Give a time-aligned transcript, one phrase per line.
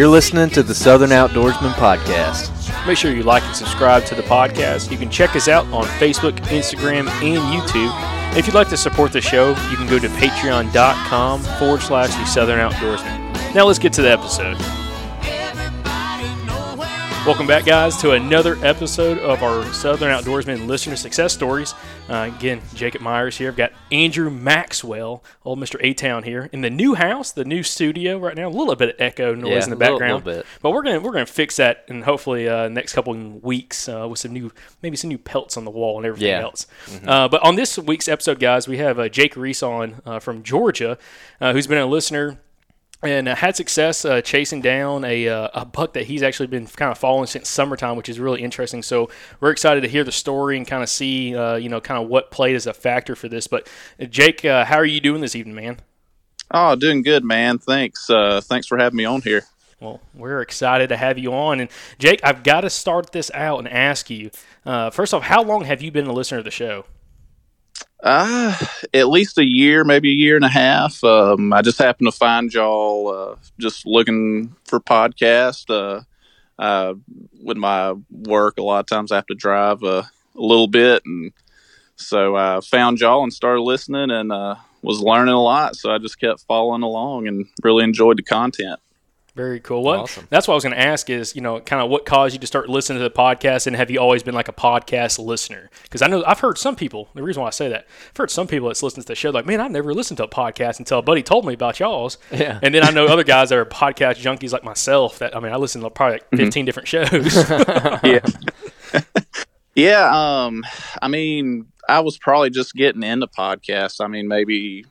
[0.00, 2.86] You're listening to the Southern Outdoorsman Podcast.
[2.86, 4.90] Make sure you like and subscribe to the podcast.
[4.90, 8.34] You can check us out on Facebook, Instagram, and YouTube.
[8.34, 12.24] If you'd like to support the show, you can go to patreon.com forward slash the
[12.24, 13.54] Southern Outdoorsman.
[13.54, 14.56] Now let's get to the episode.
[17.26, 21.74] Welcome back, guys, to another episode of our Southern Outdoorsman listener success stories.
[22.08, 23.50] Uh, again, Jacob Myers here.
[23.50, 25.76] I've got Andrew Maxwell, old Mr.
[25.80, 28.48] A Town here, in the new house, the new studio right now.
[28.48, 30.46] A little bit of echo noise Yeah, in the a little- background, little bit.
[30.62, 34.08] but we're gonna we're gonna fix that, and hopefully uh, next couple of weeks uh,
[34.08, 34.50] with some new
[34.82, 36.38] maybe some new pelts on the wall and everything Yeah.
[36.38, 36.44] Mm-hmm.
[36.46, 36.66] else.
[37.06, 40.42] Uh, but on this week's episode, guys, we have uh, Jake Reese on uh, from
[40.42, 40.96] Georgia,
[41.40, 42.38] uh, who's been a listener
[43.02, 46.66] and uh, had success uh, chasing down a, uh, a buck that he's actually been
[46.66, 48.82] kind of following since summertime, which is really interesting.
[48.82, 49.08] So
[49.40, 52.08] we're excited to hear the story and kind of see, uh, you know, kind of
[52.08, 53.46] what played as a factor for this.
[53.46, 53.68] But
[54.00, 55.78] uh, Jake, uh, how are you doing this evening, man?
[56.50, 57.58] Oh, doing good, man.
[57.58, 58.10] Thanks.
[58.10, 59.44] Uh, thanks for having me on here.
[59.80, 61.60] Well, we're excited to have you on.
[61.60, 64.30] And Jake, I've got to start this out and ask you,
[64.66, 66.84] uh, first off, how long have you been a listener of the show?
[68.02, 68.56] Uh,
[68.94, 71.02] at least a year, maybe a year and a half.
[71.04, 75.68] Um, I just happened to find y'all uh, just looking for podcast.
[75.68, 76.02] Uh,
[76.58, 76.94] uh,
[77.42, 80.02] with my work, a lot of times I have to drive uh,
[80.36, 81.32] a little bit, and
[81.96, 85.76] so I found y'all and started listening, and uh, was learning a lot.
[85.76, 88.80] So I just kept following along and really enjoyed the content.
[89.34, 89.84] Very cool.
[89.84, 90.26] Well, Awesome.
[90.28, 92.40] that's what I was going to ask is, you know, kind of what caused you
[92.40, 95.70] to start listening to the podcast, and have you always been like a podcast listener?
[95.84, 97.08] Because I know I've heard some people.
[97.14, 99.30] The reason why I say that, I've heard some people that's listened to the show
[99.30, 102.18] like, man, I never listened to a podcast until a buddy told me about y'all's.
[102.32, 102.58] Yeah.
[102.62, 105.20] And then I know other guys that are podcast junkies like myself.
[105.20, 107.34] That I mean, I listen to probably like 15 different shows.
[108.02, 108.20] yeah.
[109.74, 110.10] yeah.
[110.44, 110.64] Um,
[111.00, 114.04] I mean, I was probably just getting into podcasts.
[114.04, 114.84] I mean, maybe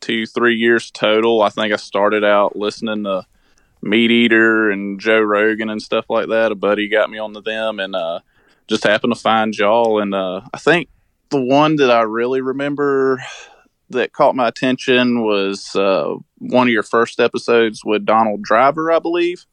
[0.00, 1.42] two, three years total.
[1.42, 3.26] I think I started out listening to
[3.82, 6.52] Meat Eater and Joe Rogan and stuff like that.
[6.52, 8.20] A buddy got me onto them and uh,
[8.68, 10.00] just happened to find y'all.
[10.00, 10.88] And uh, I think
[11.30, 13.22] the one that I really remember
[13.90, 18.98] that caught my attention was uh, one of your first episodes with Donald Driver, I
[18.98, 19.46] believe.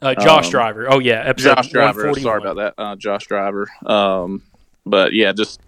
[0.00, 0.86] uh, Josh Um, Driver.
[0.90, 2.14] Oh yeah, episode Josh Driver.
[2.14, 3.68] Sorry about that, uh, Josh Driver.
[3.84, 4.42] Um,
[4.86, 5.60] but yeah, just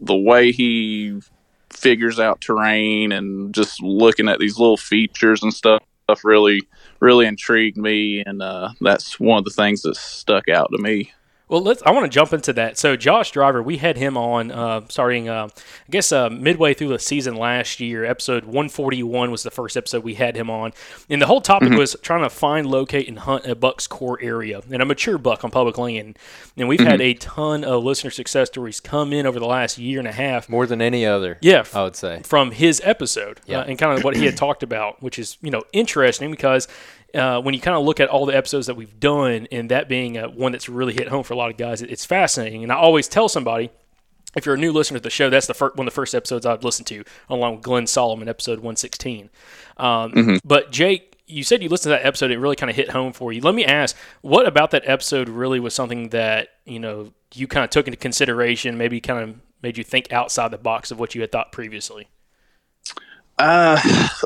[0.00, 1.20] the way he
[1.70, 5.82] figures out terrain and just looking at these little features and stuff
[6.24, 6.62] really,
[7.00, 11.12] really intrigued me, and uh, that's one of the things that stuck out to me.
[11.50, 11.82] Well, let's.
[11.84, 12.78] I want to jump into that.
[12.78, 16.88] So, Josh Driver, we had him on uh, starting, uh, I guess, uh, midway through
[16.90, 18.04] the season last year.
[18.04, 20.72] Episode 141 was the first episode we had him on,
[21.08, 24.60] and the whole topic was trying to find, locate, and hunt a buck's core area
[24.70, 26.16] and a mature buck on public land.
[26.56, 29.98] And we've had a ton of listener success stories come in over the last year
[29.98, 30.48] and a half.
[30.48, 31.36] More than any other.
[31.40, 32.20] Yeah, I would say.
[32.22, 33.58] from his episode Yeah.
[33.58, 36.68] uh, and kind of what he had talked about, which is you know interesting because
[37.14, 39.88] uh, when you kind of look at all the episodes that we've done, and that
[39.88, 42.62] being uh, one that's really hit home for a lot of guys, it- it's fascinating.
[42.62, 43.70] And I always tell somebody.
[44.36, 46.46] If you're a new listener to the show, that's the one of the first episodes
[46.46, 49.28] I'd listen to, along with Glen Solomon, episode 116.
[49.76, 52.90] Um, But Jake, you said you listened to that episode; it really kind of hit
[52.90, 53.40] home for you.
[53.40, 57.64] Let me ask, what about that episode really was something that you know you kind
[57.64, 61.16] of took into consideration, maybe kind of made you think outside the box of what
[61.16, 62.06] you had thought previously?
[63.38, 63.80] Uh,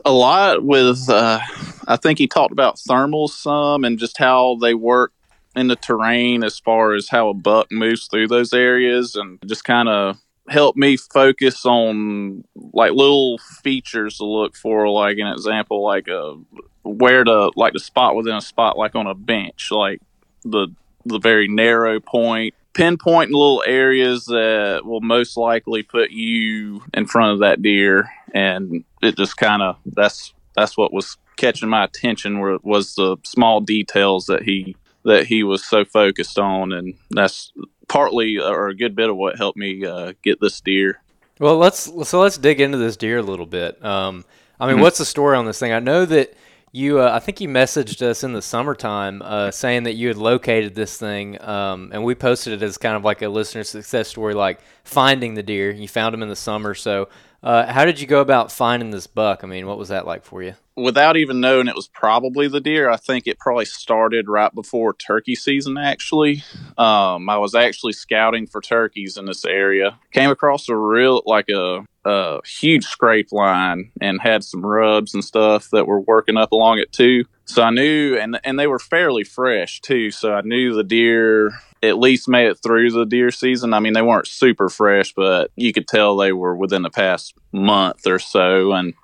[0.05, 1.39] a lot with, uh,
[1.87, 5.13] I think he talked about thermals some and just how they work
[5.57, 9.65] in the terrain as far as how a buck moves through those areas and just
[9.65, 15.83] kind of helped me focus on like little features to look for, like an example,
[15.83, 16.35] like uh,
[16.83, 20.01] where to, like the spot within a spot, like on a bench, like
[20.43, 20.69] the,
[21.05, 22.55] the very narrow point.
[22.75, 28.85] Pinpointing little areas that will most likely put you in front of that deer and
[29.01, 33.61] it just kind of that's that's what was catching my attention were, was the small
[33.61, 37.53] details that he that he was so focused on and that's
[37.89, 41.01] partly or a good bit of what helped me uh, get this deer
[41.39, 43.85] Well, let's so let's dig into this deer a little bit.
[43.85, 44.25] Um,
[44.59, 45.73] I mean, what's the story on this thing?
[45.73, 46.35] I know that
[46.75, 50.17] you, uh, I think you messaged us in the summertime uh, saying that you had
[50.17, 54.09] located this thing, um, and we posted it as kind of like a listener success
[54.09, 55.71] story, like finding the deer.
[55.71, 56.75] You found him in the summer.
[56.75, 57.09] So,
[57.45, 59.45] uh, how did you go about finding this buck?
[59.45, 60.55] I mean, what was that like for you?
[60.77, 64.95] Without even knowing it was probably the deer, I think it probably started right before
[64.95, 65.79] turkey season.
[65.79, 66.43] Actually,
[66.77, 69.99] um, I was actually scouting for turkeys in this area.
[70.13, 75.25] Came across a real like a, a huge scrape line and had some rubs and
[75.25, 77.25] stuff that were working up along it too.
[77.47, 80.11] So I knew, and and they were fairly fresh too.
[80.11, 83.75] So I knew the deer at least made it through the deer season.
[83.75, 87.35] I mean, they weren't super fresh, but you could tell they were within the past
[87.53, 88.95] month or so, and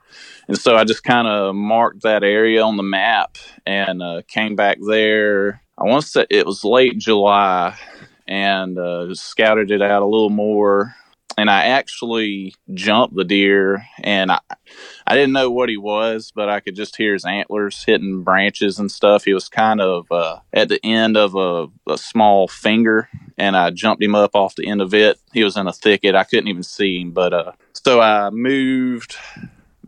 [0.51, 4.57] and so I just kind of marked that area on the map and uh, came
[4.57, 5.63] back there.
[5.79, 7.79] I want to say it was late July
[8.27, 10.97] and uh, scouted it out a little more.
[11.39, 14.41] And I actually jumped the deer, and I,
[15.07, 18.81] I didn't know what he was, but I could just hear his antlers hitting branches
[18.81, 19.25] and stuff.
[19.25, 23.09] He was kind of uh, at the end of a, a small finger,
[23.39, 25.21] and I jumped him up off the end of it.
[25.33, 26.17] He was in a thicket.
[26.17, 29.17] I couldn't even see him, but uh, so I moved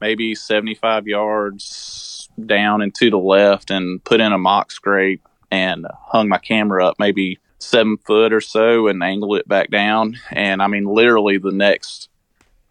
[0.02, 5.86] maybe 75 yards down and to the left and put in a mock scrape and
[6.06, 10.18] hung my camera up maybe seven foot or so and angled it back down.
[10.32, 12.08] And I mean, literally the next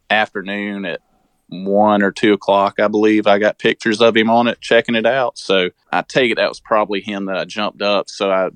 [0.10, 1.00] afternoon at
[1.48, 5.06] one or two o'clock, I believe, I got pictures of him on it, checking it
[5.06, 5.38] out.
[5.38, 8.10] So I take it that was probably him that I jumped up.
[8.10, 8.50] So I,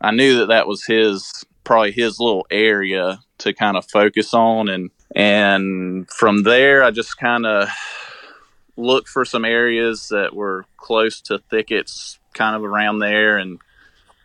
[0.00, 4.68] I knew that that was his, probably his little area to kind of focus on.
[4.68, 7.68] And, and from there, I just kind of
[8.80, 13.58] looked for some areas that were close to thickets kind of around there and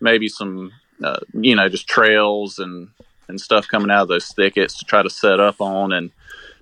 [0.02, 0.72] maybe some
[1.04, 2.90] uh, you know just trails and
[3.28, 5.92] and stuff coming out of those thickets to try to set up on.
[5.92, 6.12] And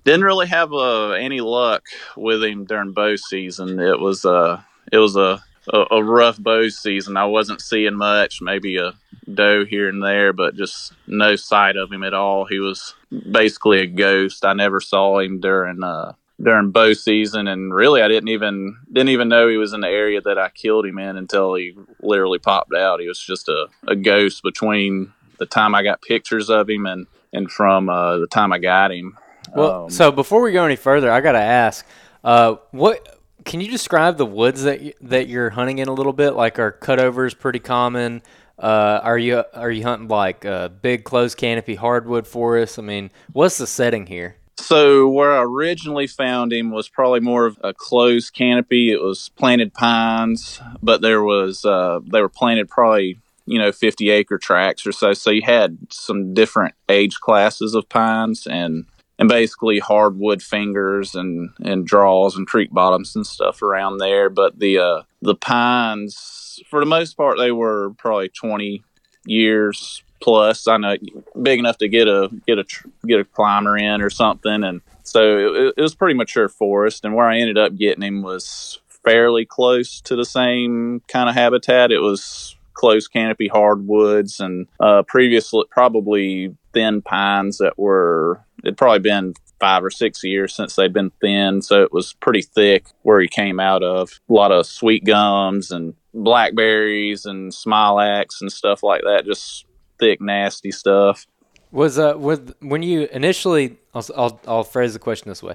[0.04, 1.84] didn't really have uh, any luck
[2.16, 3.78] with him during bow season.
[3.80, 4.60] It was uh
[4.92, 7.16] it was a, a a rough bow season.
[7.16, 8.92] I wasn't seeing much maybe a
[9.32, 12.44] doe here and there but just no sight of him at all.
[12.44, 12.94] He was
[13.30, 14.44] basically a ghost.
[14.44, 19.10] I never saw him during uh during bow season, and really I didn't even didn't
[19.10, 22.38] even know he was in the area that I killed him in until he literally
[22.38, 23.00] popped out.
[23.00, 27.06] He was just a, a ghost between the time I got pictures of him and
[27.32, 29.16] and from uh, the time I got him.
[29.54, 31.86] Well, Um, so before we go any further, I gotta ask,
[32.22, 36.12] uh, what can you describe the woods that you, that you're hunting in a little
[36.12, 36.30] bit?
[36.30, 38.22] Like, are cutovers pretty common?
[38.58, 42.78] Uh, are you are you hunting like uh, big closed canopy hardwood forests?
[42.78, 44.36] I mean, what's the setting here?
[44.56, 48.92] So where I originally found him was probably more of a closed canopy.
[48.92, 54.10] It was planted pines, but there was uh, they were planted probably you know 50
[54.10, 55.12] acre tracts or so.
[55.12, 58.86] So you had some different age classes of pines and
[59.18, 64.30] and basically hardwood fingers and and draws and creek bottoms and stuff around there.
[64.30, 68.82] But the uh, the pines for the most part they were probably 20
[69.26, 70.66] years plus.
[70.66, 70.96] I know
[71.40, 72.64] big enough to get a get a
[73.06, 77.04] get a climber in or something, and so it, it was pretty mature forest.
[77.04, 81.34] And where I ended up getting him was fairly close to the same kind of
[81.34, 81.92] habitat.
[81.92, 88.98] It was close canopy hardwoods and uh, previously probably thin pines that were it'd probably
[88.98, 93.20] been five or six years since they'd been thin, so it was pretty thick where
[93.20, 94.20] he came out of.
[94.28, 99.24] A lot of sweet gums and blackberries and smilax and stuff like that.
[99.26, 99.66] Just
[100.04, 101.26] thick, nasty stuff.
[101.70, 105.54] Was uh with when you initially I'll, I'll I'll phrase the question this way,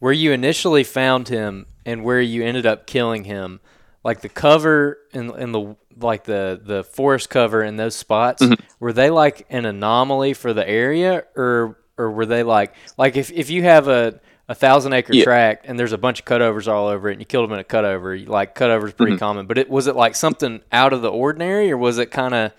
[0.00, 3.60] where you initially found him and where you ended up killing him,
[4.02, 8.42] like the cover and and the like the the forest cover in those spots,
[8.80, 13.30] were they like an anomaly for the area or or were they like like if
[13.30, 15.22] if you have a a thousand acre Yeah.
[15.22, 17.60] tract and there's a bunch of cutovers all over it and you killed them in
[17.60, 21.02] a cutover, you- like cutovers pretty common, but it was it like something out of
[21.02, 22.50] the ordinary or was it kind of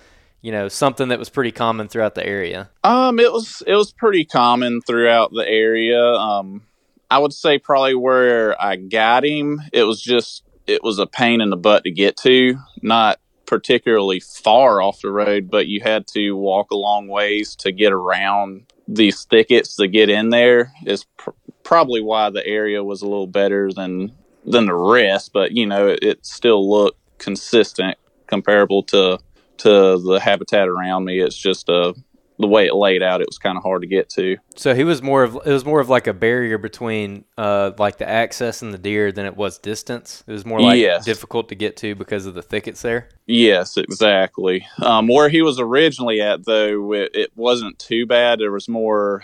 [0.42, 2.70] you know something that was pretty common throughout the area?
[2.84, 6.02] Um, it was it was pretty common throughout the area.
[6.02, 6.64] Um,
[7.10, 11.42] I would say probably where I got him, it was just it was a pain
[11.42, 12.58] in the butt to get to.
[12.82, 17.72] Not particularly far off the road, but you had to walk a long ways to
[17.72, 20.72] get around these thickets to get in there.
[20.86, 21.32] Is pr-
[21.64, 24.14] probably why the area was a little better than
[24.46, 25.34] than the rest.
[25.34, 29.20] But you know, it, it still looked consistent, comparable to
[29.64, 31.20] to the habitat around me.
[31.20, 31.94] It's just uh,
[32.40, 33.22] the way it laid out.
[33.22, 34.38] It was kind of hard to get to.
[34.56, 37.98] So he was more of it was more of like a barrier between uh like
[38.00, 40.24] the access and the deer than it was distance.
[40.28, 41.06] It was more like Yes.
[41.06, 43.10] difficult to get to because of the thickets there.
[43.28, 44.66] Yes, exactly.
[44.82, 48.40] Um, where he was originally at, though, it, it wasn't too bad.
[48.40, 49.24] There was more.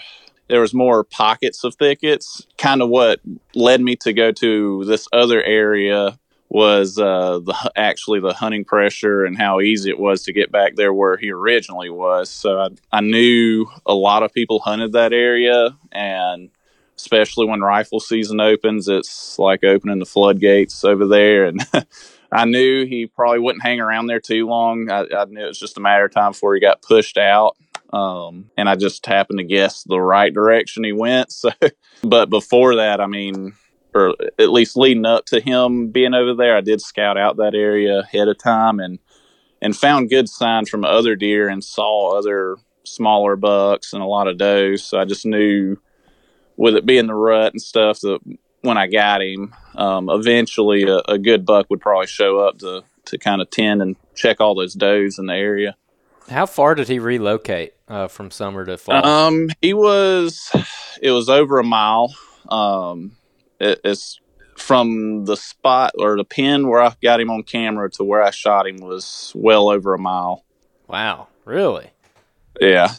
[0.50, 2.48] There was more pockets of thickets.
[2.58, 3.20] Kind of what
[3.54, 6.18] led me to go to this other area
[6.50, 10.76] was uh, the actually the hunting pressure and how easy it was to get back
[10.76, 12.30] there where he originally was.
[12.30, 16.50] So I, I knew a lot of people hunted that area, and
[16.96, 21.46] especially when rifle season opens, it's like opening the floodgates over there.
[21.46, 21.66] And
[22.32, 24.90] I knew he probably wouldn't hang around there too long.
[24.90, 27.58] I, I knew it was just a matter of time before he got pushed out.
[27.94, 31.32] Um, and I just happened to guess the right direction he went.
[31.38, 31.52] So,
[32.04, 33.54] but before that, I mean,
[33.98, 37.56] or at least leading up to him being over there, I did scout out that
[37.56, 39.00] area ahead of time and
[39.62, 44.28] and found good signs from other deer and saw other smaller bucks and a lot
[44.28, 44.84] of does.
[44.84, 45.78] So I just knew
[46.58, 48.20] with it being the rut and stuff that
[48.62, 52.84] when I got him, um, eventually a, a good buck would probably show up to
[53.06, 55.76] to kind of tend and check all those does in the area.
[56.30, 59.06] How far did he relocate uh, from summer to fall?
[59.06, 60.52] Um, he was,
[61.02, 62.14] it was over a mile.
[62.50, 63.17] Um,
[63.60, 64.20] it, it's
[64.56, 68.32] from the spot or the pin where I got him on camera to where I
[68.32, 70.44] shot him was well over a mile.
[70.88, 71.92] wow, really?
[72.60, 72.94] Yeah.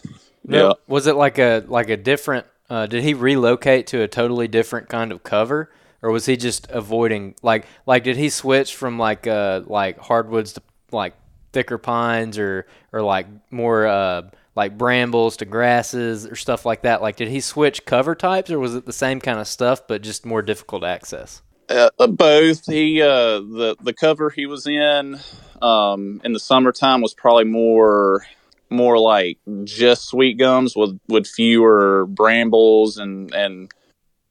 [0.47, 0.73] Yeah.
[0.87, 2.47] Was it like a like a different?
[2.71, 5.71] Uh, did he relocate to a totally different kind of cover,
[6.03, 10.55] or was he just avoiding like like did he switch from like uh like hardwoods
[10.55, 10.63] to
[10.93, 11.15] like
[11.53, 14.23] thicker pines or or like more uh
[14.59, 17.01] like brambles to grasses or stuff like that?
[17.01, 20.03] Like did he switch cover types, or was it the same kind of stuff but
[20.03, 21.43] just more difficult access?
[21.69, 22.67] Uh, uh, both.
[22.67, 25.21] He uh, the the cover he was in
[25.63, 28.27] um, in the summertime was probably more
[28.69, 33.73] more like just sweet gums with with fewer brambles and and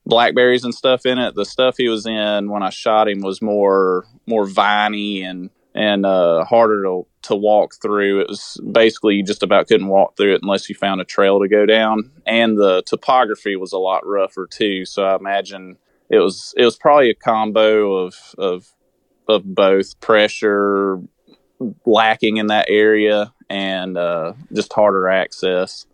[0.05, 1.35] blackberries and stuff in it.
[1.35, 6.05] The stuff he was in when I shot him was more more viney and and
[6.05, 8.21] uh, harder to to walk through.
[8.21, 11.39] It was basically you just about couldn't walk through it unless you found a trail
[11.39, 12.11] to go down.
[12.25, 14.85] And the topography was a lot rougher too.
[14.85, 15.77] So I imagine
[16.09, 18.73] it was it was probably a combo of of
[19.27, 20.99] of both pressure
[21.85, 25.85] lacking in that area and uh, just harder access.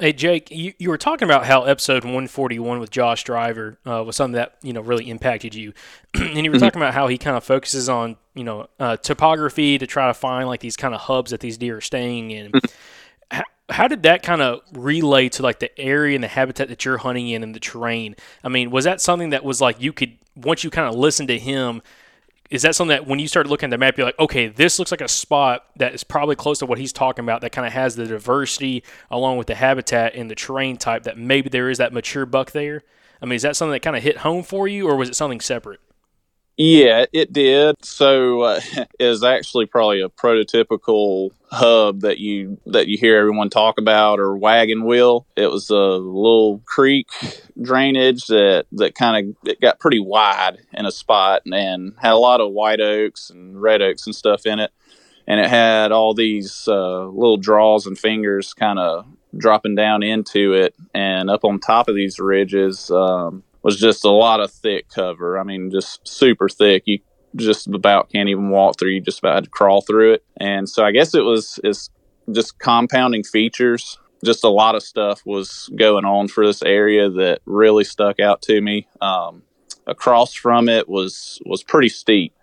[0.00, 4.16] Hey Jake, you, you were talking about how episode 141 with Josh Driver uh, was
[4.16, 5.74] something that you know really impacted you,
[6.14, 9.76] and you were talking about how he kind of focuses on you know uh, topography
[9.76, 12.50] to try to find like these kind of hubs that these deer are staying in.
[13.30, 16.82] how, how did that kind of relay to like the area and the habitat that
[16.82, 18.16] you're hunting in and the terrain?
[18.42, 21.26] I mean, was that something that was like you could once you kind of listen
[21.26, 21.82] to him?
[22.50, 24.78] Is that something that when you started looking at the map, you're like, okay, this
[24.80, 27.64] looks like a spot that is probably close to what he's talking about that kind
[27.64, 31.70] of has the diversity along with the habitat and the terrain type that maybe there
[31.70, 32.82] is that mature buck there?
[33.22, 35.14] I mean, is that something that kind of hit home for you or was it
[35.14, 35.80] something separate?
[36.62, 37.82] Yeah, it did.
[37.82, 38.60] So uh,
[39.00, 44.36] was actually probably a prototypical hub that you that you hear everyone talk about or
[44.36, 45.26] wagon wheel.
[45.36, 47.08] It was a little creek
[47.62, 52.18] drainage that that kind of it got pretty wide in a spot and had a
[52.18, 54.70] lot of white oaks and red oaks and stuff in it.
[55.26, 60.52] And it had all these uh, little draws and fingers kind of dropping down into
[60.52, 62.90] it, and up on top of these ridges.
[62.90, 65.38] Um, was just a lot of thick cover.
[65.38, 66.84] I mean, just super thick.
[66.86, 67.00] You
[67.36, 68.90] just about can't even walk through.
[68.90, 70.24] You just about had to crawl through it.
[70.38, 71.90] And so I guess it was is
[72.30, 73.98] just compounding features.
[74.24, 78.42] Just a lot of stuff was going on for this area that really stuck out
[78.42, 78.86] to me.
[79.00, 79.42] Um,
[79.86, 82.34] across from it was was pretty steep.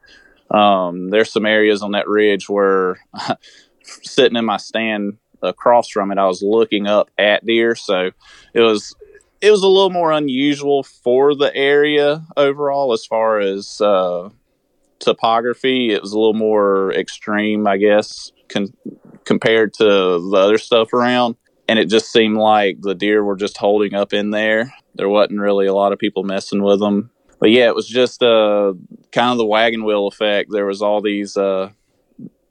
[0.50, 2.98] Um, there's some areas on that ridge where
[3.84, 7.76] sitting in my stand across from it, I was looking up at deer.
[7.76, 8.12] So
[8.54, 8.96] it was
[9.42, 14.30] it was a little more unusual for the area overall as far as uh,
[15.00, 15.92] topography.
[15.92, 18.74] It was a little more extreme, I guess, con-
[19.26, 21.36] compared to the other stuff around.
[21.70, 24.74] And it just seemed like the deer were just holding up in there.
[24.96, 27.12] There wasn't really a lot of people messing with them.
[27.40, 28.74] But yeah, it was just uh,
[29.12, 30.50] kind of the wagon wheel effect.
[30.52, 31.70] There was all these uh,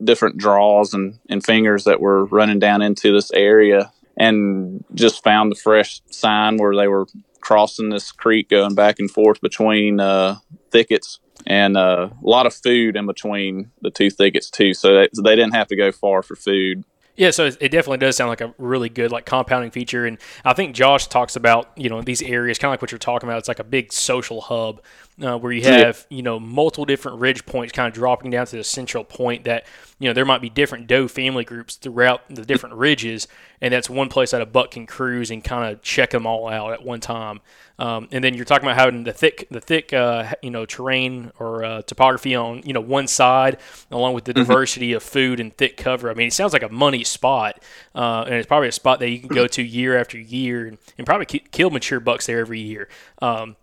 [0.04, 5.52] different draws and, and fingers that were running down into this area and just found
[5.52, 7.06] the fresh sign where they were
[7.40, 10.36] crossing this creek going back and forth between uh,
[10.70, 14.74] thickets and uh, a lot of food in between the two thickets too.
[14.74, 16.84] So they, they didn't have to go far for food.
[17.16, 20.52] Yeah, so it definitely does sound like a really good like compounding feature, and I
[20.52, 23.38] think Josh talks about you know these areas kind of like what you're talking about.
[23.38, 24.82] It's like a big social hub
[25.22, 28.56] uh, where you have you know multiple different ridge points kind of dropping down to
[28.56, 29.64] the central point that
[29.98, 33.26] you know there might be different doe family groups throughout the different ridges,
[33.60, 36.48] and that's one place that a buck can cruise and kind of check them all
[36.48, 37.40] out at one time.
[37.78, 41.32] Um, and then you're talking about having the thick, the thick, uh, you know, terrain
[41.38, 43.58] or uh, topography on you know one side,
[43.90, 46.10] along with the diversity of food and thick cover.
[46.10, 47.62] I mean, it sounds like a money spot,
[47.94, 50.78] uh, and it's probably a spot that you can go to year after year and,
[50.98, 52.88] and probably ki- kill mature bucks there every year.
[53.22, 53.56] Um,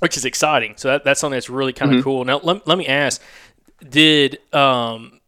[0.00, 0.74] which is exciting.
[0.76, 2.24] So that, that's something that's really kind of cool.
[2.24, 3.20] Now, let, let me ask:
[3.86, 5.19] Did um,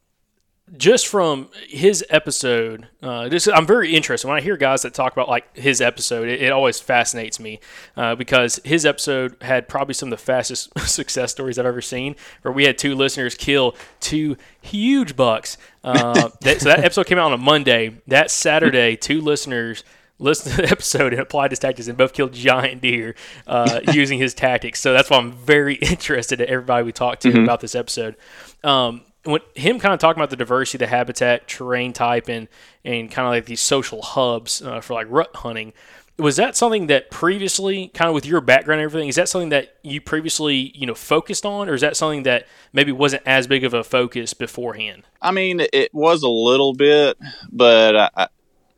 [0.77, 5.13] just from his episode, uh, this I'm very interested when I hear guys that talk
[5.13, 6.29] about like his episode.
[6.29, 7.61] It, it always fascinates me
[7.97, 12.17] uh, because his episode had probably some of the fastest success stories I've ever seen.
[12.43, 15.59] Where we had two listeners kill two huge bucks.
[15.85, 18.01] Uh, that, so that episode came out on a Monday.
[18.07, 19.85] That Saturday, two listeners
[20.19, 23.15] listened to the episode and applied his tactics and both killed giant deer
[23.47, 24.81] uh, using his tactics.
[24.81, 28.17] So that's why I'm very interested in everybody we talked to about this episode.
[28.65, 32.49] Um, when him kind of talking about the diversity, the habitat, terrain type, and
[32.85, 35.73] and kind of like these social hubs uh, for like rut hunting.
[36.19, 39.49] Was that something that previously, kind of with your background and everything, is that something
[39.49, 43.47] that you previously, you know, focused on, or is that something that maybe wasn't as
[43.47, 45.05] big of a focus beforehand?
[45.23, 47.17] I mean, it was a little bit,
[47.51, 48.29] but I,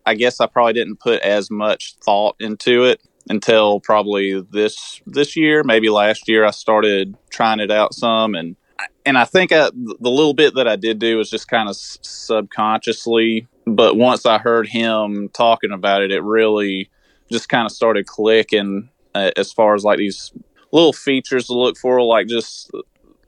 [0.07, 5.37] I guess I probably didn't put as much thought into it until probably this this
[5.37, 6.45] year, maybe last year.
[6.45, 8.57] I started trying it out some, and
[9.05, 11.77] and I think I, the little bit that I did do was just kind of
[11.77, 13.47] subconsciously.
[13.67, 16.91] But once I heard him talking about it, it really
[17.31, 20.33] just kind of started clicking uh, as far as like these
[20.73, 22.71] little features to look for, like just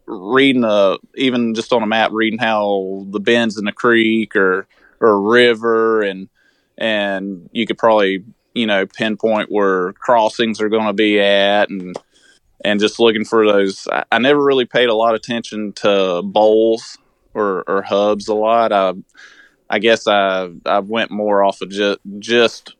[0.06, 4.66] reading a even just on a map, reading how the bends in a creek or
[5.00, 6.28] or a river, and
[6.78, 11.96] and you could probably you know pinpoint where crossings are going to be at, and
[12.64, 13.86] and just looking for those.
[13.90, 16.98] I, I never really paid a lot of attention to bowls
[17.34, 18.72] or, or hubs a lot.
[18.72, 18.94] I
[19.68, 22.74] I guess I I went more off of just just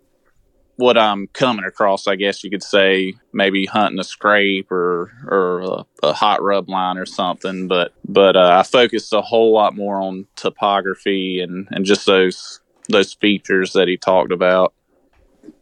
[0.77, 2.07] what I'm coming across.
[2.07, 6.69] I guess you could say maybe hunting a scrape or or a, a hot rub
[6.69, 7.67] line or something.
[7.67, 12.61] But but uh, I focused a whole lot more on topography and and just those
[12.89, 14.75] those features that he talked about,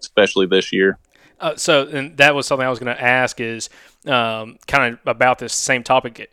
[0.01, 0.99] especially this year.
[1.41, 3.69] Uh, so, and that was something I was going to ask is
[4.07, 6.31] um, kind of about this same topic.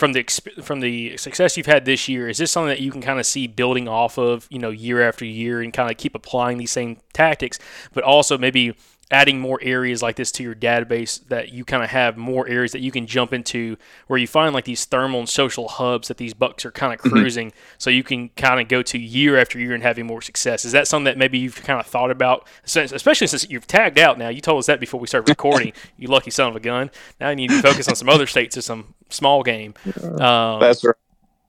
[0.00, 0.24] from the
[0.62, 3.26] from the success you've had this year, is this something that you can kind of
[3.26, 6.70] see building off of, you know, year after year, and kind of keep applying these
[6.70, 7.58] same tactics,
[7.92, 8.74] but also maybe
[9.10, 12.72] adding more areas like this to your database that you kind of have more areas
[12.72, 16.16] that you can jump into where you find like these thermal and social hubs that
[16.16, 17.52] these bucks are kind of cruising.
[17.78, 20.64] So you can kind of go to year after year and having more success.
[20.64, 22.46] Is that something that maybe you've kind of thought about?
[22.64, 24.28] Since, especially since you've tagged out now.
[24.28, 26.90] You told us that before we started recording you lucky son of a gun.
[27.20, 29.74] Now you need to focus on some other states or some small game.
[30.04, 30.94] Um, That's right.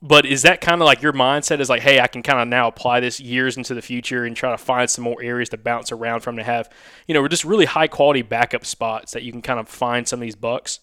[0.02, 2.48] But is that kind of like your mindset is like, hey, I can kind of
[2.48, 5.58] now apply this years into the future and try to find some more areas to
[5.58, 6.70] bounce around from to have,
[7.08, 10.20] you know, just really high quality backup spots that you can kind of find some
[10.20, 10.80] of these bucks?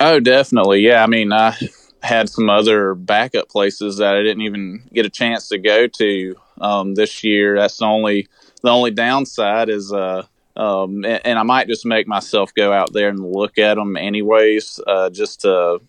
[0.00, 0.80] Oh, definitely.
[0.80, 1.04] Yeah.
[1.04, 1.56] I mean, I
[2.02, 6.34] had some other backup places that I didn't even get a chance to go to
[6.60, 7.56] um, this year.
[7.56, 8.26] That's the only
[8.62, 10.24] the only downside is, uh,
[10.56, 13.96] um, and, and I might just make myself go out there and look at them
[13.96, 15.80] anyways, uh, just to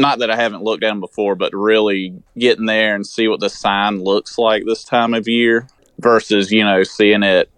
[0.00, 3.40] not that I haven't looked at them before, but really getting there and see what
[3.40, 7.50] the sign looks like this time of year versus you know seeing it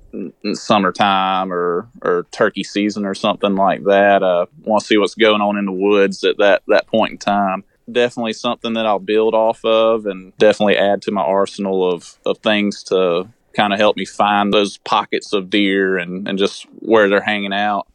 [0.55, 4.23] summertime or or turkey season or something like that.
[4.23, 7.19] Uh, want to see what's going on in the woods at that that point in
[7.19, 7.65] time.
[7.91, 12.39] Definitely something that I'll build off of, and definitely add to my arsenal of of
[12.39, 17.09] things to kind of help me find those pockets of deer and and just where
[17.09, 17.87] they're hanging out.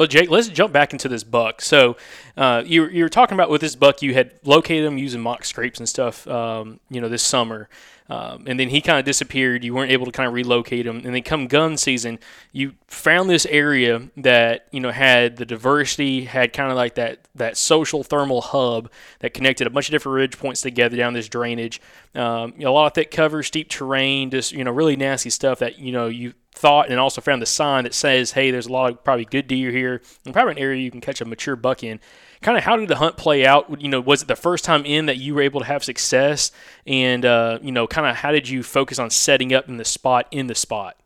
[0.00, 1.60] Well, Jake, let's jump back into this buck.
[1.60, 1.98] So,
[2.34, 5.44] uh, you, you were talking about with this buck, you had located him using mock
[5.44, 7.68] scrapes and stuff, um, you know, this summer.
[8.10, 9.62] Um, and then he kind of disappeared.
[9.62, 10.96] You weren't able to kind of relocate him.
[11.04, 12.18] And then come gun season,
[12.50, 17.20] you found this area that you know had the diversity, had kind of like that
[17.36, 21.28] that social thermal hub that connected a bunch of different ridge points together down this
[21.28, 21.80] drainage.
[22.16, 25.30] Um, you know, a lot of thick cover, steep terrain, just you know really nasty
[25.30, 28.66] stuff that you know you thought and also found the sign that says, hey, there's
[28.66, 31.24] a lot of probably good deer here and probably an area you can catch a
[31.24, 32.00] mature buck in.
[32.42, 33.82] Kind of how did the hunt play out?
[33.82, 36.52] You know, was it the first time in that you were able to have success?
[36.86, 39.84] And, uh, you know, kind of how did you focus on setting up in the
[39.84, 40.96] spot in the spot?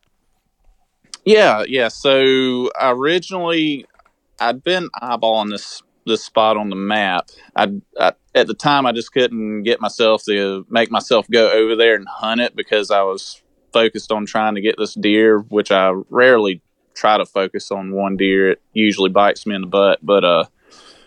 [1.24, 1.88] Yeah, yeah.
[1.88, 3.86] So originally,
[4.38, 7.30] I'd been eyeballing this this spot on the map.
[7.56, 11.76] I, I at the time I just couldn't get myself to make myself go over
[11.76, 13.42] there and hunt it because I was
[13.72, 16.62] focused on trying to get this deer, which I rarely
[16.94, 18.52] try to focus on one deer.
[18.52, 19.98] It usually bites me in the butt.
[20.02, 20.44] But uh,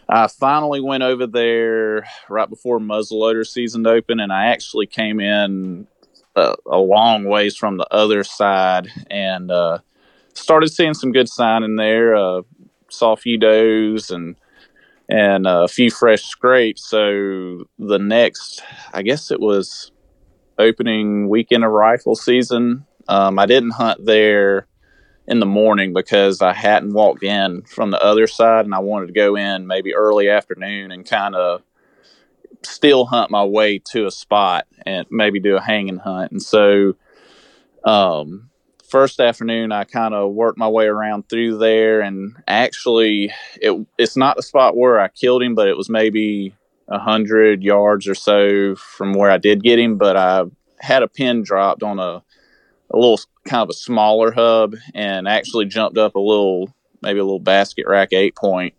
[0.10, 5.88] I finally went over there right before muzzleloader season opened, and I actually came in
[6.36, 9.80] a, a long ways from the other side and uh,
[10.34, 12.16] started seeing some good sign in there.
[12.16, 12.42] Uh,
[12.90, 14.36] saw a few does and
[15.10, 16.90] and uh, a few fresh scrapes.
[16.90, 18.62] So the next,
[18.94, 19.92] I guess it was
[20.58, 22.86] opening weekend of rifle season.
[23.08, 24.68] Um, I didn't hunt there
[25.28, 29.08] in the morning because I hadn't walked in from the other side, and I wanted
[29.08, 31.64] to go in maybe early afternoon and kind of
[32.64, 36.32] still hunt my way to a spot and maybe do a hanging hunt.
[36.32, 36.96] And so,
[37.84, 38.50] um,
[38.90, 44.16] first afternoon, I kind of worked my way around through there, and actually, it it's
[44.16, 46.56] not the spot where I killed him, but it was maybe
[46.88, 49.98] a hundred yards or so from where I did get him.
[49.98, 50.44] But I
[50.80, 52.24] had a pin dropped on a
[52.92, 57.24] a little kind of a smaller hub, and actually jumped up a little, maybe a
[57.24, 58.74] little basket rack eight point,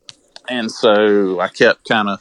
[0.49, 2.21] and so I kept kind of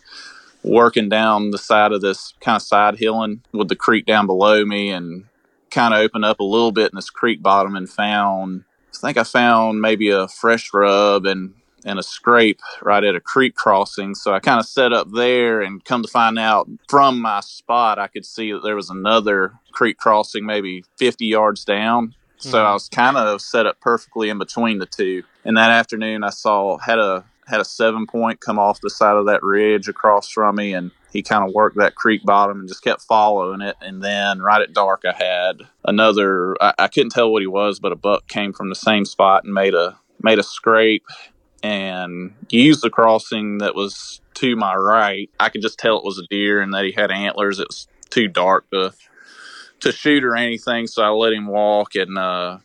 [0.63, 4.65] working down the side of this kind of side hilling with the creek down below
[4.65, 5.25] me and
[5.69, 9.17] kind of opened up a little bit in this creek bottom and found I think
[9.17, 11.53] I found maybe a fresh rub and
[11.85, 14.13] and a scrape right at a creek crossing.
[14.15, 17.99] So I kind of set up there and come to find out from my spot
[17.99, 22.15] I could see that there was another creek crossing maybe 50 yards down.
[22.39, 25.23] So I was kind of set up perfectly in between the two.
[25.43, 29.15] And that afternoon I saw had a had a seven point come off the side
[29.15, 32.67] of that ridge across from me and he kind of worked that creek bottom and
[32.67, 33.75] just kept following it.
[33.81, 36.55] And then right at dark, I had another.
[36.61, 39.43] I, I couldn't tell what he was, but a buck came from the same spot
[39.43, 41.05] and made a made a scrape
[41.63, 45.29] and used the crossing that was to my right.
[45.39, 47.59] I could just tell it was a deer and that he had antlers.
[47.59, 48.93] It was too dark to
[49.81, 52.59] to shoot or anything, so I let him walk, and uh,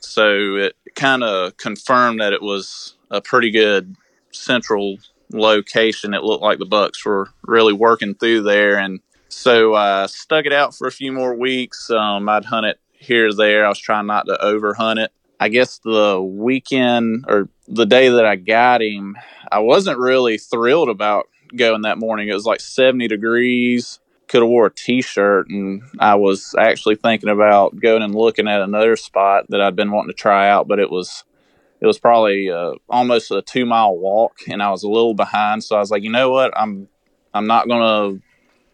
[0.00, 3.96] so it kind of confirmed that it was a pretty good
[4.30, 4.98] central
[5.32, 6.14] location.
[6.14, 10.52] It looked like the Bucks were really working through there, and so I stuck it
[10.52, 11.90] out for a few more weeks.
[11.90, 13.66] Um, I'd hunt it here or there.
[13.66, 15.12] I was trying not to over hunt it.
[15.40, 19.16] I guess the weekend or the day that I got him,
[19.50, 22.28] I wasn't really thrilled about going that morning.
[22.28, 23.98] It was like 70 degrees.
[24.28, 28.62] Could have wore a t-shirt, and I was actually thinking about going and looking at
[28.62, 31.24] another spot that I'd been wanting to try out, but it was
[31.80, 35.62] it was probably uh, almost a two mile walk, and I was a little behind.
[35.62, 36.88] So I was like, you know what, I'm
[37.34, 38.18] I'm not gonna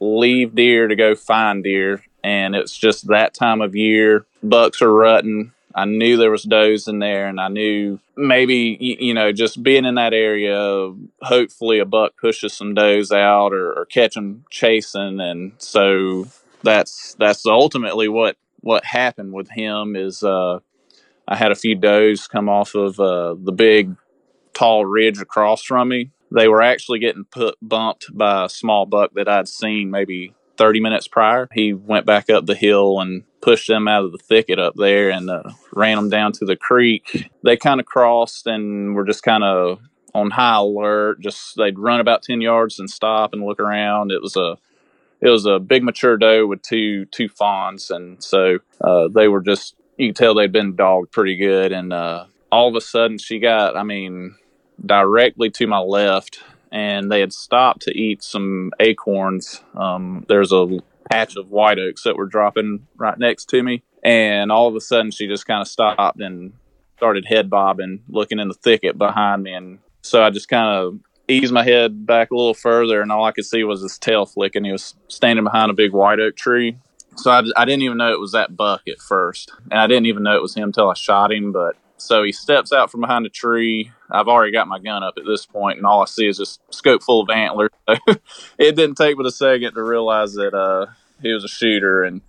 [0.01, 2.03] leave deer to go find deer.
[2.23, 4.27] And it's just that time of year.
[4.43, 5.53] Bucks are rutting.
[5.75, 9.85] I knew there was does in there, and I knew maybe you know just being
[9.85, 15.21] in that area, hopefully a buck pushes some does out or, or catch them chasing,
[15.21, 16.27] and so
[16.63, 20.59] that's that's ultimately what what happened with him is uh,
[21.27, 23.97] I had a few does come off of uh, the big
[24.53, 26.11] tall ridge across from me.
[26.33, 30.81] They were actually getting put bumped by a small buck that I'd seen maybe 30
[30.81, 31.49] minutes prior.
[31.53, 35.11] He went back up the hill and pushed them out of the thicket up there
[35.11, 37.31] and uh, ran them down to the creek.
[37.43, 39.81] They kind of crossed and were just kind of
[40.15, 41.21] on high alert.
[41.21, 44.13] Just they'd run about 10 yards and stop and look around.
[44.13, 44.59] It was a
[45.21, 49.43] it was a big mature doe with two two fawns, and so uh, they were
[49.43, 51.73] just you could tell they'd been dogged pretty good.
[51.73, 54.37] And uh, all of a sudden, she got I mean
[54.85, 56.41] directly to my left,
[56.73, 59.63] and they had stopped to eat some acorns.
[59.75, 60.79] Um, there's a
[61.11, 64.81] patch of white oaks that were dropping right next to me, and all of a
[64.81, 66.53] sudden, she just kind of stopped and
[66.97, 70.99] started head bobbing, looking in the thicket behind me, and so I just kind of
[71.31, 74.27] eased my head back a little further, and all I could see was his tail
[74.27, 74.65] flicking.
[74.65, 76.77] He was standing behind a big white oak tree.
[77.17, 80.07] So I, I didn't even know it was that buck at first, and I didn't
[80.07, 81.53] even know it was him till I shot him.
[81.53, 83.91] But so he steps out from behind a tree.
[84.11, 86.61] I've already got my gun up at this point, and all I see is just
[86.73, 87.71] scope full of antlers.
[87.89, 90.87] it didn't take but a second to realize that uh,
[91.23, 92.21] he was a shooter, and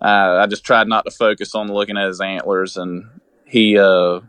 [0.00, 2.76] uh, I just tried not to focus on looking at his antlers.
[2.76, 3.08] And
[3.44, 4.20] he uh,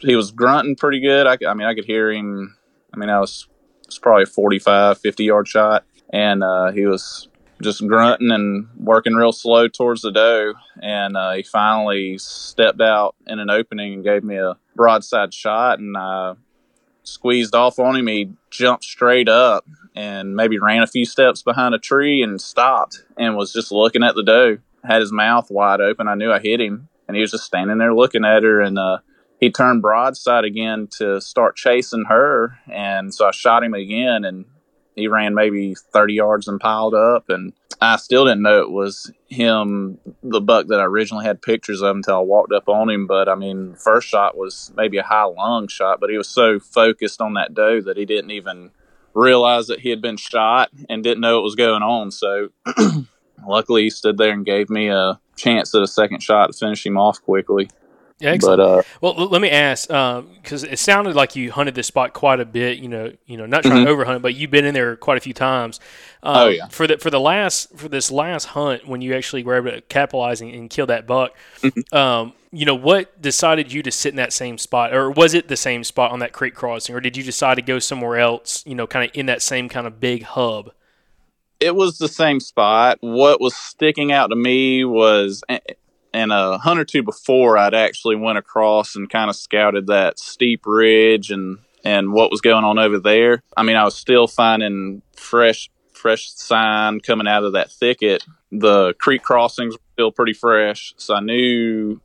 [0.00, 1.26] he was grunting pretty good.
[1.26, 2.56] I, I mean, I could hear him.
[2.94, 3.48] I mean, I was
[3.84, 7.28] it's probably a 45, 50 yard shot, and uh, he was
[7.62, 10.54] just grunting and working real slow towards the doe.
[10.80, 15.78] And uh, he finally stepped out in an opening and gave me a broadside shot,
[15.78, 16.34] and I
[17.02, 18.06] squeezed off on him.
[18.06, 23.04] He jumped straight up and maybe ran a few steps behind a tree and stopped
[23.16, 24.58] and was just looking at the doe.
[24.84, 26.08] Had his mouth wide open.
[26.08, 28.60] I knew I hit him, and he was just standing there looking at her.
[28.60, 28.98] And uh,
[29.38, 34.46] he turned broadside again to start chasing her, and so I shot him again, and
[35.00, 39.10] he ran maybe 30 yards and piled up and i still didn't know it was
[39.28, 43.06] him the buck that i originally had pictures of until i walked up on him
[43.06, 46.58] but i mean first shot was maybe a high lung shot but he was so
[46.58, 48.70] focused on that doe that he didn't even
[49.14, 52.10] realize that he had been shot and didn't know what was going on.
[52.10, 52.48] So
[53.46, 56.84] luckily he stood there and gave me a chance at a second shot to finish
[56.84, 57.70] him off quickly
[58.22, 58.58] excellent.
[58.58, 62.12] but uh Well, l- let me ask, because it sounded like you hunted this spot
[62.12, 62.78] quite a bit.
[62.78, 65.20] You know, you know, not trying to overhunt, but you've been in there quite a
[65.20, 65.80] few times.
[66.22, 66.66] Um, Oh, yeah.
[66.68, 69.80] For the for the last for this last hunt, when you actually were able to
[69.82, 71.32] capitalize and, and kill that buck,
[71.92, 75.48] um, you know, what decided you to sit in that same spot, or was it
[75.48, 78.64] the same spot on that creek crossing, or did you decide to go somewhere else?
[78.66, 80.72] You know, kind of in that same kind of big hub.
[81.60, 82.98] it was the same spot.
[83.02, 85.42] What was sticking out to me was,
[86.12, 90.18] and a hunt or two before, I'd actually went across and kind of scouted that
[90.18, 93.42] steep ridge and and what was going on over there.
[93.56, 98.24] I mean, I was still finding fresh fresh sign coming out of that thicket.
[98.50, 102.00] The creek crossings were still pretty fresh, so I knew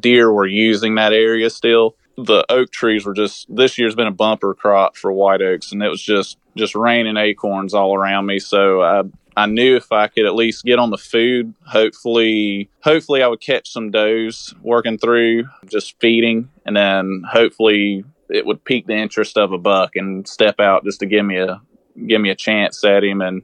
[0.00, 1.96] deer were using that area still.
[2.16, 5.82] The oak trees were just this year's been a bumper crop for white oaks, and
[5.82, 8.38] it was just just raining acorns all around me.
[8.38, 9.02] So I
[9.38, 13.40] I knew if I could at least get on the food, hopefully hopefully I would
[13.40, 19.38] catch some does working through just feeding, and then hopefully it would pique the interest
[19.38, 21.62] of a buck and step out just to give me a
[22.06, 23.42] give me a chance at him and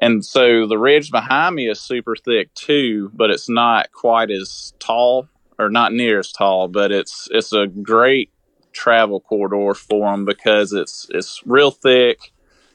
[0.00, 4.72] and so the ridge behind me is super thick too, but it's not quite as
[4.78, 8.30] tall or not near as tall, but it's it's a great
[8.72, 12.32] travel corridor for them because it's it's real thick.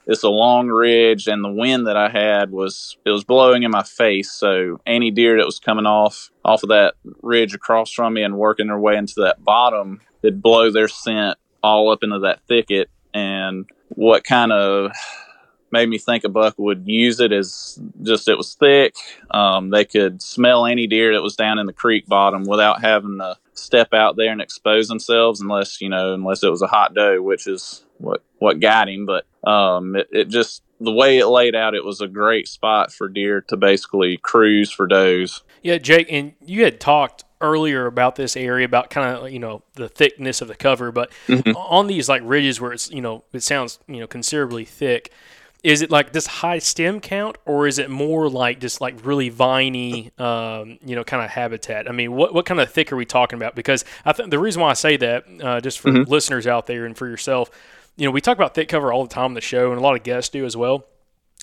[0.08, 3.72] It's a long ridge, and the wind that I had was it was blowing in
[3.72, 4.32] my face.
[4.32, 8.38] So any deer that was coming off off of that ridge across from me and
[8.38, 12.90] working their way into that bottom, it'd blow their scent all up into that thicket.
[13.14, 14.92] And what kind of
[15.72, 18.96] made me think a buck would use it is just it was thick.
[19.32, 23.18] Um, they could smell any deer that was down in the creek bottom without having
[23.18, 26.94] to step out there and expose themselves, unless you know, unless it was a hot
[26.94, 29.06] doe, which is what what got him.
[29.06, 32.92] But um, it, it just the way it laid out, it was a great spot
[32.92, 35.44] for deer to basically cruise for does.
[35.62, 39.64] Yeah, Jake, and you had talked earlier about this area about kind of you know
[39.74, 41.12] the thickness of the cover, but
[41.56, 45.12] on these like ridges where it's you know it sounds you know considerably thick.
[45.66, 49.30] Is it like this high stem count, or is it more like just like really
[49.30, 51.90] viney, um, you know, kind of habitat?
[51.90, 53.56] I mean, what what kind of thick are we talking about?
[53.56, 56.86] Because I think the reason why I say that, uh, just for listeners out there
[56.86, 57.50] and for yourself,
[57.98, 59.84] you know, we talk about thick cover all the time on the show, and a
[59.84, 60.86] lot of guests do as well.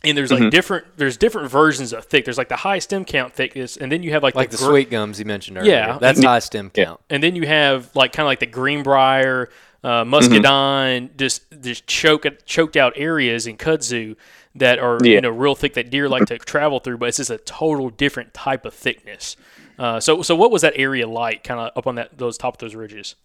[0.04, 2.24] And there's like different there's different versions of thick.
[2.24, 4.64] There's like the high stem count thickness, and then you have like Like the gr-
[4.64, 5.72] sweet gums you mentioned earlier.
[5.72, 5.98] Yeah.
[5.98, 7.00] That's high stem count.
[7.11, 9.48] and then you have like kind of like the greenbrier,
[9.85, 14.16] uh, muscadine, just just choke choked out areas in kudzu
[14.55, 17.31] that are you know real thick that deer like to travel through, but it's just
[17.31, 19.37] a total different type of thickness.
[19.79, 22.55] Uh, so so what was that area like, kind of up on that those top
[22.55, 23.16] of those ridges?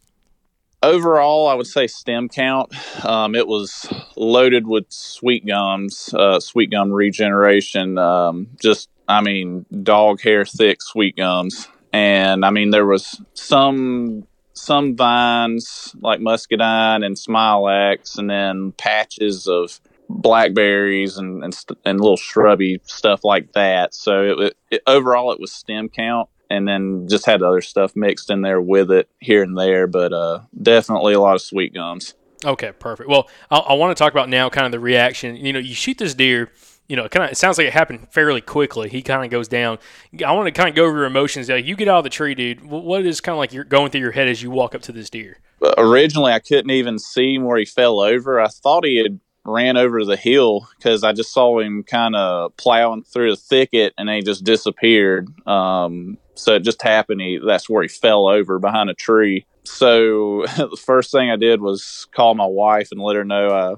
[0.83, 2.73] overall, I would say stem count.
[3.05, 7.97] Um, it was loaded with sweet gums, uh, sweet gum regeneration.
[7.97, 14.27] Um, just, I mean, dog hair thick sweet gums, and I mean there was some
[14.57, 22.17] some vines like muscadine and smilax, and then patches of blackberries and and, and little
[22.17, 23.93] shrubby stuff like that.
[23.93, 28.29] So it, it overall it was stem count and then just had other stuff mixed
[28.29, 32.13] in there with it here and there, but uh, definitely a lot of sweet gums.
[32.45, 33.09] Okay, perfect.
[33.09, 35.35] Well, I, I want to talk about now kind of the reaction.
[35.35, 36.51] You know, you shoot this deer.
[36.87, 37.31] You know, kind of.
[37.31, 38.89] It sounds like it happened fairly quickly.
[38.89, 39.77] He kind of goes down.
[40.25, 41.49] I want to kind of go over your emotions.
[41.49, 42.63] Like, you get out of the tree, dude.
[42.65, 44.91] What is kind of like you're going through your head as you walk up to
[44.91, 45.37] this deer?
[45.77, 48.39] Originally, I couldn't even see him where he fell over.
[48.39, 52.55] I thought he had ran over the hill because I just saw him kind of
[52.57, 55.29] plowing through the thicket and he just disappeared.
[55.47, 57.21] Um, so it just happened.
[57.21, 59.45] He, that's where he fell over behind a tree.
[59.63, 63.75] So the first thing I did was call my wife and let her know uh,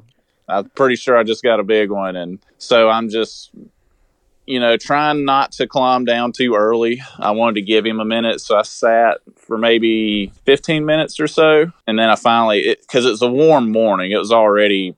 [0.50, 2.16] I'm pretty sure I just got a big one.
[2.16, 3.52] And so I'm just,
[4.46, 7.02] you know, trying not to climb down too early.
[7.18, 8.42] I wanted to give him a minute.
[8.42, 11.72] So I sat for maybe 15 minutes or so.
[11.86, 14.96] And then I finally, because it's a warm morning, it was already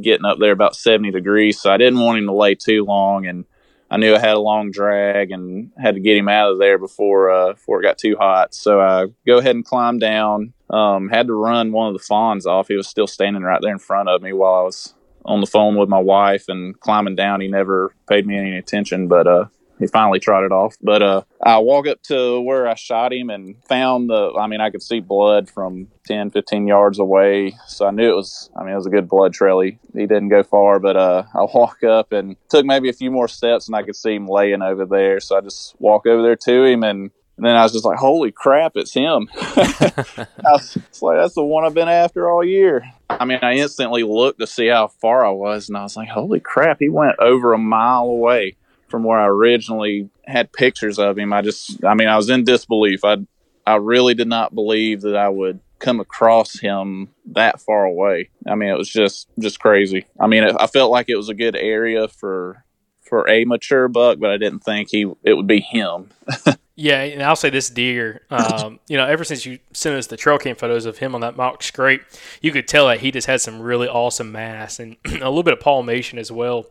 [0.00, 1.60] getting up there about 70 degrees.
[1.60, 3.26] So I didn't want him to lay too long.
[3.26, 3.44] And
[3.90, 6.78] I knew I had a long drag and had to get him out of there
[6.78, 8.54] before uh, before it got too hot.
[8.54, 10.52] So I go ahead and climb down.
[10.70, 12.68] Um, had to run one of the fawns off.
[12.68, 15.46] He was still standing right there in front of me while I was on the
[15.46, 17.40] phone with my wife and climbing down.
[17.40, 19.46] He never paid me any attention, but uh,
[19.78, 20.76] he finally trotted off.
[20.80, 24.32] But uh, I walk up to where I shot him and found the.
[24.38, 28.16] I mean, I could see blood from 10, 15 yards away, so I knew it
[28.16, 28.50] was.
[28.56, 29.60] I mean, it was a good blood trail.
[29.60, 33.10] He, he didn't go far, but uh, I walk up and took maybe a few
[33.10, 35.20] more steps, and I could see him laying over there.
[35.20, 37.10] So I just walk over there to him and.
[37.36, 41.34] And then I was just like, "Holy crap, it's him!" I was it's like, "That's
[41.34, 44.88] the one I've been after all year." I mean, I instantly looked to see how
[44.88, 48.56] far I was, and I was like, "Holy crap, he went over a mile away
[48.88, 52.44] from where I originally had pictures of him." I just, I mean, I was in
[52.44, 53.04] disbelief.
[53.04, 53.18] I,
[53.66, 58.30] I really did not believe that I would come across him that far away.
[58.46, 60.06] I mean, it was just, just crazy.
[60.18, 62.64] I mean, I felt like it was a good area for
[63.02, 66.10] for a mature buck, but I didn't think he it would be him.
[66.78, 70.16] Yeah, and I'll say this deer, um, you know, ever since you sent us the
[70.16, 72.02] trail cam photos of him on that mock scrape,
[72.42, 75.54] you could tell that he just had some really awesome mass and a little bit
[75.54, 76.66] of palmation as well.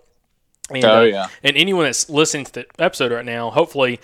[0.70, 1.28] And, Oh, uh, yeah.
[1.44, 4.00] And anyone that's listening to the episode right now, hopefully,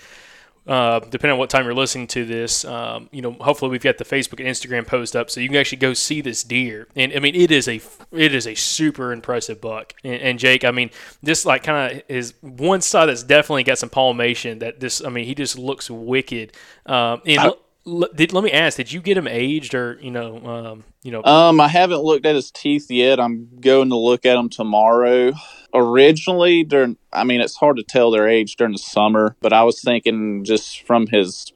[0.66, 3.98] uh, depending on what time you're listening to this, um, you know, hopefully we've got
[3.98, 6.86] the Facebook and Instagram post up so you can actually go see this deer.
[6.94, 7.80] And I mean, it is a
[8.12, 9.94] it is a super impressive buck.
[10.04, 10.90] And, and Jake, I mean,
[11.22, 14.60] this like kind of is one side that's definitely got some palmation.
[14.60, 16.52] That this, I mean, he just looks wicked.
[16.86, 20.38] Um, and l- did, let me ask, did you get him aged or you know,
[20.46, 21.22] um, you know?
[21.24, 23.20] Um, I haven't looked at his teeth yet.
[23.20, 25.32] I'm going to look at them tomorrow.
[25.74, 29.62] Originally, during, I mean, it's hard to tell their age during the summer, but I
[29.64, 31.52] was thinking just from his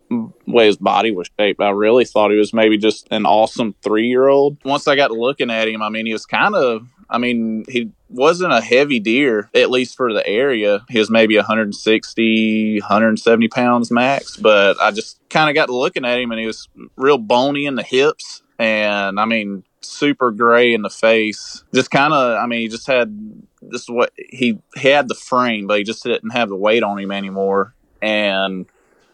[0.47, 4.07] way his body was shaped, I really thought he was maybe just an awesome three
[4.07, 4.57] year old.
[4.65, 7.91] Once I got looking at him, I mean, he was kind of, I mean, he
[8.09, 10.85] wasn't a heavy deer, at least for the area.
[10.89, 16.05] He was maybe 160, 170 pounds max, but I just kind of got to looking
[16.05, 18.43] at him and he was real bony in the hips.
[18.59, 21.65] And I mean, super gray in the face.
[21.75, 25.67] Just kind of, I mean, he just had this what he, he had the frame,
[25.67, 27.75] but he just didn't have the weight on him anymore.
[28.03, 28.67] And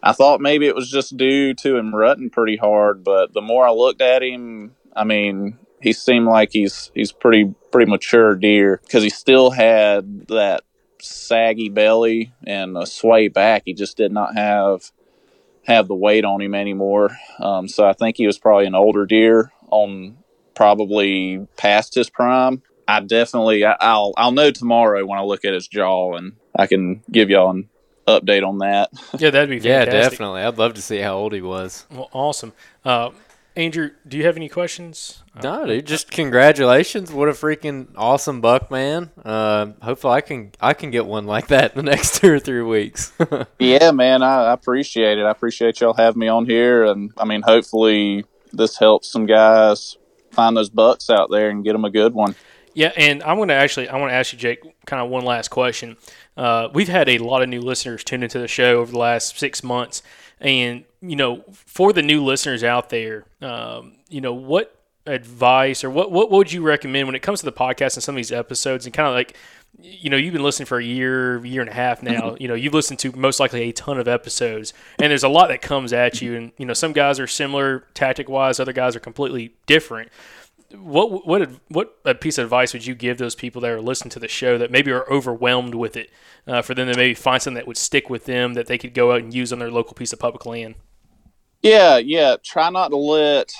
[0.02, 3.66] I thought maybe it was just due to him rutting pretty hard, but the more
[3.66, 8.80] I looked at him, I mean, he seemed like he's he's pretty pretty mature deer
[8.84, 10.62] because he still had that
[11.00, 13.62] saggy belly and a sway back.
[13.64, 14.92] He just did not have
[15.64, 17.16] have the weight on him anymore.
[17.38, 20.18] Um, so I think he was probably an older deer on
[20.54, 22.62] probably past his prime.
[22.86, 26.66] I definitely I, I'll I'll know tomorrow when I look at his jaw and I
[26.66, 27.68] can give y'all an
[28.06, 28.90] update on that.
[29.18, 30.42] yeah, that'd be Yeah, definitely.
[30.42, 31.86] I'd love to see how old he was.
[31.90, 32.52] Well, awesome.
[32.84, 33.10] Uh,
[33.54, 35.22] Andrew, do you have any questions?
[35.42, 37.12] No, dude, just congratulations!
[37.12, 39.10] What a freaking awesome buck, man.
[39.22, 42.38] Uh, hopefully, I can I can get one like that in the next two or
[42.38, 43.12] three weeks.
[43.58, 45.22] Yeah, man, I, I appreciate it.
[45.22, 49.96] I appreciate y'all having me on here, and I mean, hopefully, this helps some guys
[50.30, 52.34] find those bucks out there and get them a good one.
[52.74, 55.24] Yeah, and I'm going to actually I want to ask you, Jake, kind of one
[55.24, 55.96] last question.
[56.36, 59.38] Uh, we've had a lot of new listeners tune into the show over the last
[59.38, 60.02] six months,
[60.42, 64.76] and you know, for the new listeners out there, um, you know, what
[65.06, 68.14] advice or what what would you recommend when it comes to the podcast and some
[68.14, 69.36] of these episodes, and kind of like,
[69.80, 72.36] you know, you've been listening for a year, year and a half now.
[72.38, 75.48] You know, you've listened to most likely a ton of episodes, and there's a lot
[75.48, 78.94] that comes at you, and you know, some guys are similar tactic wise, other guys
[78.94, 80.10] are completely different
[80.74, 84.10] what what what a piece of advice would you give those people that are listening
[84.10, 86.10] to the show that maybe are overwhelmed with it
[86.46, 88.94] uh, for them to maybe find something that would stick with them that they could
[88.94, 90.74] go out and use on their local piece of public land
[91.62, 92.36] Yeah, yeah.
[92.42, 93.52] Try not to let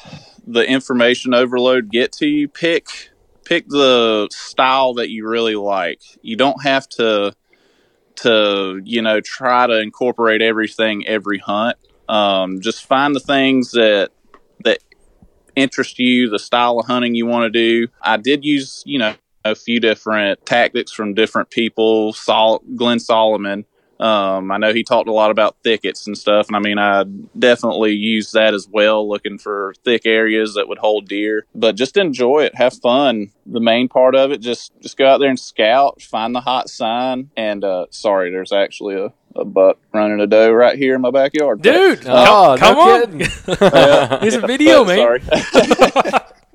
[0.46, 2.48] the information overload get to you.
[2.48, 3.10] Pick
[3.44, 6.00] pick the style that you really like.
[6.22, 7.34] You don't have to
[8.16, 11.76] to you know try to incorporate everything every hunt.
[12.08, 14.21] Um, just find the things that that
[15.56, 17.88] interest you, the style of hunting you want to do.
[18.00, 22.12] I did use you know a few different tactics from different people.
[22.12, 23.64] Sol- Glen Solomon.
[24.02, 27.04] Um, I know he talked a lot about thickets and stuff, and I mean, I
[27.38, 31.46] definitely use that as well, looking for thick areas that would hold deer.
[31.54, 33.30] But just enjoy it, have fun.
[33.46, 36.68] The main part of it, just just go out there and scout, find the hot
[36.68, 37.30] sign.
[37.36, 41.10] And uh, sorry, there's actually a, a buck running a doe right here in my
[41.10, 43.20] backyard, dude Oh, come, no come on
[44.26, 45.20] it's a video man Sorry,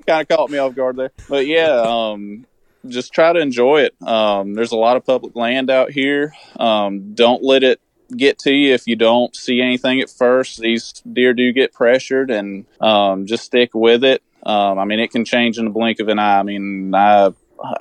[0.06, 1.10] kind of caught me off guard there.
[1.28, 2.46] But yeah, um,
[2.86, 3.94] just try to enjoy it.
[4.06, 6.34] Um, there's a lot of public land out here.
[6.58, 7.80] Um, don't let it
[8.16, 10.60] get to you if you don't see anything at first.
[10.60, 14.22] These deer do get pressured, and um, just stick with it.
[14.44, 16.38] Um, I mean, it can change in the blink of an eye.
[16.38, 17.32] I mean, I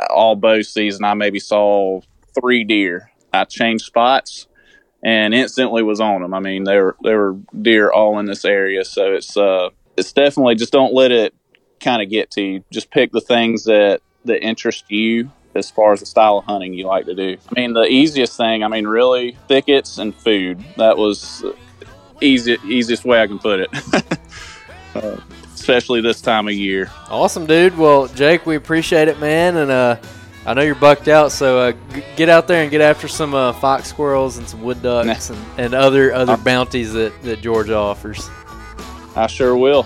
[0.10, 2.02] all bow season, I maybe saw
[2.40, 3.12] three deer.
[3.34, 4.48] I changed spots
[5.04, 6.34] and instantly was on them.
[6.34, 10.56] I mean, they were were deer all in this area, so it's uh it's definitely
[10.56, 11.34] just don't let it
[11.80, 12.64] kind of get to you.
[12.72, 16.74] Just pick the things that that interest you as far as the style of hunting
[16.74, 17.38] you like to do.
[17.50, 20.64] I mean, the easiest thing, I mean, really thickets and food.
[20.78, 21.44] That was
[22.22, 23.70] easy easiest way I can put it.
[24.96, 25.18] uh,
[25.54, 26.90] especially this time of year.
[27.10, 27.78] Awesome, dude.
[27.78, 29.58] Well, Jake, we appreciate it, man.
[29.58, 29.98] And uh,
[30.46, 33.34] I know you're bucked out, so uh, g- get out there and get after some
[33.34, 37.76] uh, fox squirrels and some wood ducks and, and other other bounties that, that Georgia
[37.76, 38.30] offers.
[39.16, 39.86] I sure will.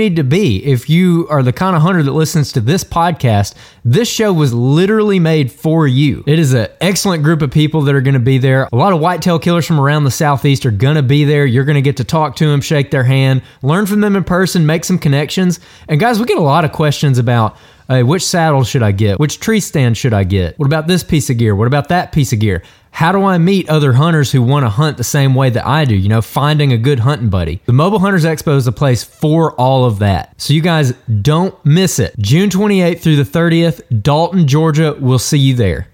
[0.01, 3.53] need to be if you are the kind of hunter that listens to this podcast.
[3.85, 6.23] This show was literally made for you.
[6.25, 8.67] It is an excellent group of people that are going to be there.
[8.73, 11.45] A lot of whitetail killers from around the southeast are going to be there.
[11.45, 14.23] You're going to get to talk to them, shake their hand, learn from them in
[14.23, 15.59] person, make some connections.
[15.87, 17.55] And guys, we get a lot of questions about
[17.91, 19.19] Hey, which saddle should I get?
[19.19, 20.57] Which tree stand should I get?
[20.57, 21.53] What about this piece of gear?
[21.53, 22.63] What about that piece of gear?
[22.91, 25.85] How do I meet other hunters who want to hunt the same way that I
[25.85, 25.95] do?
[25.95, 27.61] You know, finding a good hunting buddy.
[27.65, 30.39] The Mobile Hunters Expo is a place for all of that.
[30.39, 32.13] So you guys don't miss it.
[32.19, 34.95] June 28th through the 30th, Dalton, Georgia.
[34.99, 35.87] We'll see you there.